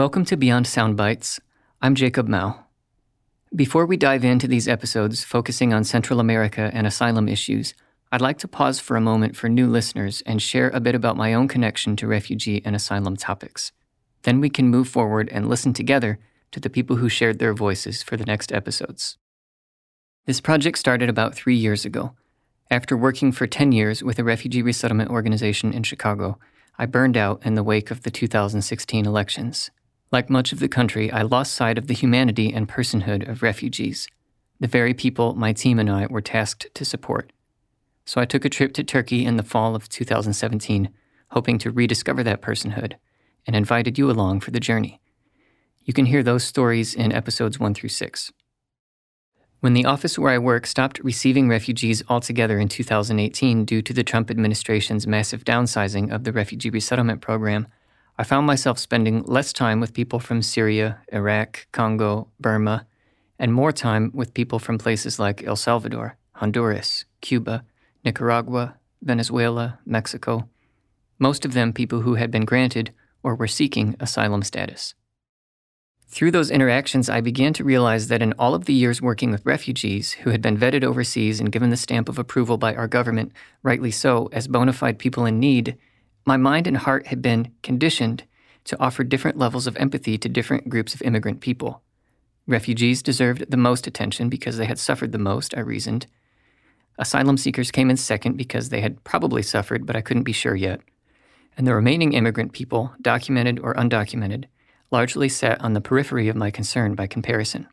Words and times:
Welcome 0.00 0.24
to 0.24 0.36
Beyond 0.38 0.64
Soundbites. 0.64 1.40
I'm 1.82 1.94
Jacob 1.94 2.26
Mao. 2.26 2.64
Before 3.54 3.84
we 3.84 3.98
dive 3.98 4.24
into 4.24 4.48
these 4.48 4.66
episodes 4.66 5.24
focusing 5.24 5.74
on 5.74 5.84
Central 5.84 6.20
America 6.20 6.70
and 6.72 6.86
asylum 6.86 7.28
issues, 7.28 7.74
I'd 8.10 8.22
like 8.22 8.38
to 8.38 8.48
pause 8.48 8.80
for 8.80 8.96
a 8.96 9.00
moment 9.02 9.36
for 9.36 9.50
new 9.50 9.66
listeners 9.66 10.22
and 10.24 10.40
share 10.40 10.70
a 10.70 10.80
bit 10.80 10.94
about 10.94 11.18
my 11.18 11.34
own 11.34 11.48
connection 11.48 11.96
to 11.96 12.06
refugee 12.06 12.62
and 12.64 12.74
asylum 12.74 13.14
topics. 13.14 13.72
Then 14.22 14.40
we 14.40 14.48
can 14.48 14.68
move 14.68 14.88
forward 14.88 15.28
and 15.28 15.50
listen 15.50 15.74
together 15.74 16.18
to 16.52 16.60
the 16.60 16.70
people 16.70 16.96
who 16.96 17.10
shared 17.10 17.38
their 17.38 17.52
voices 17.52 18.02
for 18.02 18.16
the 18.16 18.24
next 18.24 18.52
episodes. 18.52 19.18
This 20.24 20.40
project 20.40 20.78
started 20.78 21.10
about 21.10 21.34
three 21.34 21.56
years 21.56 21.84
ago. 21.84 22.14
After 22.70 22.96
working 22.96 23.32
for 23.32 23.46
10 23.46 23.72
years 23.72 24.02
with 24.02 24.18
a 24.18 24.24
refugee 24.24 24.62
resettlement 24.62 25.10
organization 25.10 25.74
in 25.74 25.82
Chicago, 25.82 26.38
I 26.78 26.86
burned 26.86 27.18
out 27.18 27.44
in 27.44 27.54
the 27.54 27.62
wake 27.62 27.90
of 27.90 28.04
the 28.04 28.10
2016 28.10 29.04
elections. 29.04 29.70
Like 30.12 30.28
much 30.28 30.52
of 30.52 30.58
the 30.58 30.68
country, 30.68 31.10
I 31.12 31.22
lost 31.22 31.54
sight 31.54 31.78
of 31.78 31.86
the 31.86 31.94
humanity 31.94 32.52
and 32.52 32.68
personhood 32.68 33.28
of 33.28 33.42
refugees, 33.42 34.08
the 34.58 34.66
very 34.66 34.92
people 34.92 35.34
my 35.34 35.52
team 35.52 35.78
and 35.78 35.88
I 35.88 36.06
were 36.08 36.20
tasked 36.20 36.66
to 36.74 36.84
support. 36.84 37.32
So 38.04 38.20
I 38.20 38.24
took 38.24 38.44
a 38.44 38.50
trip 38.50 38.72
to 38.74 38.82
Turkey 38.82 39.24
in 39.24 39.36
the 39.36 39.44
fall 39.44 39.76
of 39.76 39.88
2017, 39.88 40.90
hoping 41.30 41.58
to 41.58 41.70
rediscover 41.70 42.24
that 42.24 42.42
personhood, 42.42 42.94
and 43.46 43.54
invited 43.54 43.98
you 43.98 44.10
along 44.10 44.40
for 44.40 44.50
the 44.50 44.58
journey. 44.58 45.00
You 45.84 45.94
can 45.94 46.06
hear 46.06 46.24
those 46.24 46.42
stories 46.42 46.92
in 46.92 47.12
episodes 47.12 47.60
1 47.60 47.74
through 47.74 47.90
6. 47.90 48.32
When 49.60 49.74
the 49.74 49.84
office 49.84 50.18
where 50.18 50.32
I 50.32 50.38
work 50.38 50.66
stopped 50.66 50.98
receiving 51.04 51.48
refugees 51.48 52.02
altogether 52.08 52.58
in 52.58 52.68
2018 52.68 53.64
due 53.64 53.82
to 53.82 53.92
the 53.92 54.02
Trump 54.02 54.30
administration's 54.30 55.06
massive 55.06 55.44
downsizing 55.44 56.12
of 56.12 56.24
the 56.24 56.32
refugee 56.32 56.70
resettlement 56.70 57.20
program, 57.20 57.68
I 58.20 58.22
found 58.22 58.46
myself 58.46 58.78
spending 58.78 59.22
less 59.22 59.50
time 59.50 59.80
with 59.80 59.94
people 59.94 60.20
from 60.20 60.42
Syria, 60.42 60.98
Iraq, 61.10 61.66
Congo, 61.72 62.28
Burma, 62.38 62.86
and 63.38 63.50
more 63.50 63.72
time 63.72 64.10
with 64.12 64.34
people 64.34 64.58
from 64.58 64.76
places 64.76 65.18
like 65.18 65.42
El 65.42 65.56
Salvador, 65.56 66.18
Honduras, 66.34 67.06
Cuba, 67.22 67.64
Nicaragua, 68.04 68.76
Venezuela, 69.00 69.78
Mexico, 69.86 70.50
most 71.18 71.46
of 71.46 71.54
them 71.54 71.72
people 71.72 72.02
who 72.02 72.16
had 72.16 72.30
been 72.30 72.44
granted 72.44 72.92
or 73.22 73.34
were 73.34 73.48
seeking 73.48 73.96
asylum 73.98 74.42
status. 74.42 74.94
Through 76.06 76.32
those 76.32 76.50
interactions, 76.50 77.08
I 77.08 77.22
began 77.22 77.54
to 77.54 77.64
realize 77.64 78.08
that 78.08 78.20
in 78.20 78.34
all 78.38 78.54
of 78.54 78.66
the 78.66 78.74
years 78.74 79.00
working 79.00 79.30
with 79.30 79.46
refugees 79.46 80.12
who 80.12 80.28
had 80.28 80.42
been 80.42 80.58
vetted 80.58 80.84
overseas 80.84 81.40
and 81.40 81.50
given 81.50 81.70
the 81.70 81.76
stamp 81.78 82.06
of 82.06 82.18
approval 82.18 82.58
by 82.58 82.74
our 82.74 82.86
government, 82.86 83.32
rightly 83.62 83.90
so, 83.90 84.28
as 84.30 84.46
bona 84.46 84.74
fide 84.74 84.98
people 84.98 85.24
in 85.24 85.40
need, 85.40 85.78
my 86.26 86.36
mind 86.36 86.66
and 86.66 86.76
heart 86.76 87.06
had 87.06 87.22
been 87.22 87.52
conditioned 87.62 88.24
to 88.64 88.80
offer 88.80 89.04
different 89.04 89.38
levels 89.38 89.66
of 89.66 89.76
empathy 89.76 90.18
to 90.18 90.28
different 90.28 90.68
groups 90.68 90.94
of 90.94 91.02
immigrant 91.02 91.40
people. 91.40 91.82
Refugees 92.46 93.02
deserved 93.02 93.50
the 93.50 93.56
most 93.56 93.86
attention 93.86 94.28
because 94.28 94.56
they 94.56 94.66
had 94.66 94.78
suffered 94.78 95.12
the 95.12 95.18
most, 95.18 95.56
I 95.56 95.60
reasoned. 95.60 96.06
Asylum 96.98 97.36
seekers 97.36 97.70
came 97.70 97.90
in 97.90 97.96
second 97.96 98.36
because 98.36 98.68
they 98.68 98.80
had 98.80 99.02
probably 99.04 99.42
suffered, 99.42 99.86
but 99.86 99.96
I 99.96 100.00
couldn't 100.00 100.24
be 100.24 100.32
sure 100.32 100.56
yet. 100.56 100.80
And 101.56 101.66
the 101.66 101.74
remaining 101.74 102.12
immigrant 102.12 102.52
people, 102.52 102.92
documented 103.00 103.58
or 103.58 103.74
undocumented, 103.74 104.44
largely 104.90 105.28
sat 105.28 105.60
on 105.60 105.72
the 105.72 105.80
periphery 105.80 106.28
of 106.28 106.36
my 106.36 106.50
concern 106.50 106.94
by 106.94 107.06
comparison. 107.06 107.68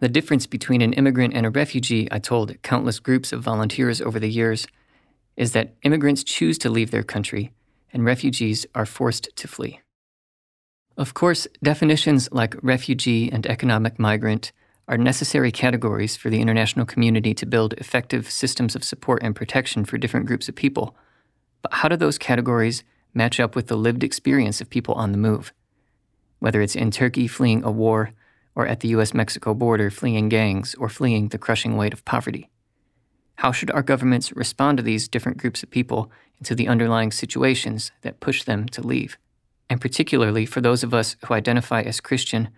The 0.00 0.08
difference 0.08 0.46
between 0.46 0.82
an 0.82 0.92
immigrant 0.92 1.34
and 1.34 1.46
a 1.46 1.50
refugee, 1.50 2.08
I 2.10 2.18
told 2.18 2.60
countless 2.62 2.98
groups 2.98 3.32
of 3.32 3.42
volunteers 3.42 4.00
over 4.00 4.18
the 4.18 4.30
years, 4.30 4.66
is 5.36 5.52
that 5.52 5.74
immigrants 5.82 6.24
choose 6.24 6.58
to 6.58 6.70
leave 6.70 6.90
their 6.90 7.02
country 7.02 7.52
and 7.96 8.04
refugees 8.04 8.66
are 8.74 8.84
forced 8.84 9.34
to 9.36 9.48
flee. 9.48 9.80
Of 10.98 11.14
course, 11.14 11.48
definitions 11.62 12.28
like 12.30 12.54
refugee 12.60 13.32
and 13.32 13.46
economic 13.46 13.98
migrant 13.98 14.52
are 14.86 14.98
necessary 14.98 15.50
categories 15.50 16.14
for 16.14 16.28
the 16.28 16.42
international 16.42 16.84
community 16.84 17.32
to 17.32 17.46
build 17.46 17.72
effective 17.78 18.30
systems 18.30 18.76
of 18.76 18.84
support 18.84 19.22
and 19.22 19.34
protection 19.34 19.86
for 19.86 19.96
different 19.96 20.26
groups 20.26 20.46
of 20.46 20.54
people. 20.54 20.94
But 21.62 21.72
how 21.72 21.88
do 21.88 21.96
those 21.96 22.18
categories 22.18 22.84
match 23.14 23.40
up 23.40 23.56
with 23.56 23.68
the 23.68 23.78
lived 23.78 24.04
experience 24.04 24.60
of 24.60 24.68
people 24.68 24.92
on 24.92 25.12
the 25.12 25.18
move? 25.18 25.54
Whether 26.38 26.60
it's 26.60 26.76
in 26.76 26.90
Turkey 26.90 27.26
fleeing 27.26 27.64
a 27.64 27.70
war, 27.70 28.12
or 28.54 28.66
at 28.66 28.80
the 28.80 28.88
US 28.88 29.14
Mexico 29.14 29.54
border 29.54 29.90
fleeing 29.90 30.28
gangs, 30.28 30.74
or 30.74 30.90
fleeing 30.90 31.28
the 31.28 31.38
crushing 31.38 31.78
weight 31.78 31.94
of 31.94 32.04
poverty. 32.04 32.50
How 33.36 33.52
should 33.52 33.70
our 33.70 33.82
governments 33.82 34.32
respond 34.32 34.78
to 34.78 34.82
these 34.82 35.08
different 35.08 35.38
groups 35.38 35.62
of 35.62 35.70
people 35.70 36.10
and 36.38 36.46
to 36.46 36.54
the 36.54 36.68
underlying 36.68 37.12
situations 37.12 37.92
that 38.02 38.20
push 38.20 38.42
them 38.42 38.66
to 38.70 38.86
leave? 38.86 39.18
And 39.68 39.80
particularly 39.80 40.46
for 40.46 40.60
those 40.60 40.82
of 40.82 40.94
us 40.94 41.16
who 41.26 41.34
identify 41.34 41.82
as 41.82 42.00
Christian, 42.00 42.48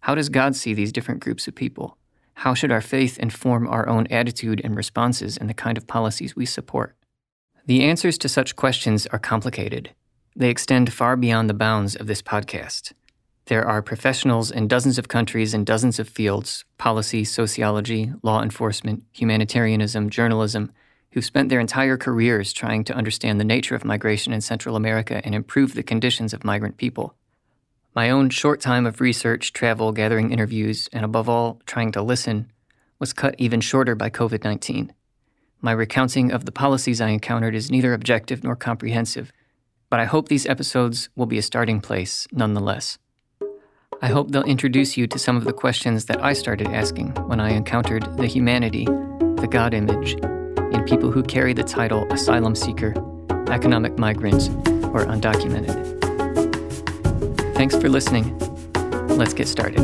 how 0.00 0.14
does 0.14 0.28
God 0.28 0.56
see 0.56 0.74
these 0.74 0.92
different 0.92 1.20
groups 1.20 1.46
of 1.46 1.54
people? 1.54 1.96
How 2.34 2.52
should 2.54 2.72
our 2.72 2.80
faith 2.80 3.18
inform 3.18 3.68
our 3.68 3.88
own 3.88 4.06
attitude 4.08 4.60
and 4.64 4.76
responses 4.76 5.36
and 5.36 5.48
the 5.48 5.54
kind 5.54 5.78
of 5.78 5.86
policies 5.86 6.34
we 6.34 6.46
support? 6.46 6.96
The 7.66 7.82
answers 7.84 8.18
to 8.18 8.28
such 8.28 8.56
questions 8.56 9.06
are 9.06 9.18
complicated. 9.18 9.94
They 10.36 10.50
extend 10.50 10.92
far 10.92 11.16
beyond 11.16 11.48
the 11.48 11.54
bounds 11.54 11.94
of 11.94 12.06
this 12.06 12.20
podcast. 12.20 12.92
There 13.46 13.66
are 13.66 13.82
professionals 13.82 14.50
in 14.50 14.68
dozens 14.68 14.98
of 14.98 15.08
countries 15.08 15.52
and 15.52 15.66
dozens 15.66 15.98
of 15.98 16.08
fields 16.08 16.64
policy, 16.78 17.24
sociology, 17.24 18.10
law 18.22 18.42
enforcement, 18.42 19.04
humanitarianism, 19.12 20.08
journalism 20.08 20.72
who've 21.12 21.24
spent 21.24 21.50
their 21.50 21.60
entire 21.60 21.98
careers 21.98 22.54
trying 22.54 22.84
to 22.84 22.94
understand 22.94 23.38
the 23.38 23.44
nature 23.44 23.74
of 23.74 23.84
migration 23.84 24.32
in 24.32 24.40
Central 24.40 24.76
America 24.76 25.20
and 25.24 25.34
improve 25.34 25.74
the 25.74 25.82
conditions 25.82 26.32
of 26.32 26.42
migrant 26.42 26.78
people. 26.78 27.14
My 27.94 28.08
own 28.08 28.30
short 28.30 28.62
time 28.62 28.86
of 28.86 29.02
research, 29.02 29.52
travel, 29.52 29.92
gathering 29.92 30.32
interviews, 30.32 30.88
and 30.92 31.04
above 31.04 31.28
all, 31.28 31.60
trying 31.66 31.92
to 31.92 32.02
listen, 32.02 32.50
was 32.98 33.12
cut 33.12 33.34
even 33.36 33.60
shorter 33.60 33.94
by 33.94 34.08
COVID 34.08 34.42
19. 34.42 34.92
My 35.60 35.72
recounting 35.72 36.32
of 36.32 36.46
the 36.46 36.52
policies 36.52 37.00
I 37.00 37.10
encountered 37.10 37.54
is 37.54 37.70
neither 37.70 37.92
objective 37.92 38.42
nor 38.42 38.56
comprehensive, 38.56 39.32
but 39.90 40.00
I 40.00 40.06
hope 40.06 40.28
these 40.28 40.46
episodes 40.46 41.10
will 41.14 41.26
be 41.26 41.38
a 41.38 41.42
starting 41.42 41.80
place 41.82 42.26
nonetheless. 42.32 42.98
I 44.04 44.08
hope 44.08 44.32
they'll 44.32 44.42
introduce 44.42 44.98
you 44.98 45.06
to 45.06 45.18
some 45.18 45.34
of 45.34 45.44
the 45.44 45.52
questions 45.54 46.04
that 46.04 46.22
I 46.22 46.34
started 46.34 46.66
asking 46.66 47.14
when 47.26 47.40
I 47.40 47.52
encountered 47.52 48.18
the 48.18 48.26
humanity, 48.26 48.84
the 48.84 49.48
God 49.50 49.72
image, 49.72 50.12
in 50.74 50.84
people 50.84 51.10
who 51.10 51.22
carry 51.22 51.54
the 51.54 51.64
title 51.64 52.06
asylum 52.12 52.54
seeker, 52.54 52.92
economic 53.48 53.96
migrant, 53.96 54.50
or 54.92 55.06
undocumented. 55.06 55.74
Thanks 57.54 57.76
for 57.76 57.88
listening. 57.88 58.36
Let's 59.08 59.32
get 59.32 59.48
started. 59.48 59.80